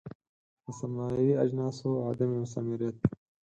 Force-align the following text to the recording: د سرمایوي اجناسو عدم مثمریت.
د 0.63 0.65
سرمایوي 0.77 1.33
اجناسو 1.43 1.89
عدم 2.07 2.29
مثمریت. 2.43 2.97